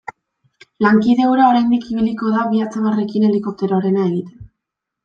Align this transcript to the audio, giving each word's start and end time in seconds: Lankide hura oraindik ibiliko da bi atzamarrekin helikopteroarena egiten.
Lankide 0.85 1.27
hura 1.33 1.49
oraindik 1.51 1.85
ibiliko 1.93 2.33
da 2.37 2.49
bi 2.55 2.65
atzamarrekin 2.69 3.31
helikopteroarena 3.31 4.13
egiten. 4.13 4.47